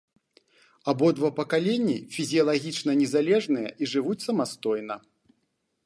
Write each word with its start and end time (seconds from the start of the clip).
Абодва 0.93 1.29
пакаленні 1.41 1.95
фізіялагічна 2.15 2.91
незалежныя 3.03 3.69
і 3.81 3.95
жывуць 3.97 4.21
самастойна. 4.29 4.95